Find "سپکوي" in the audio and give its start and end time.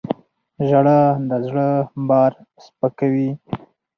2.63-3.29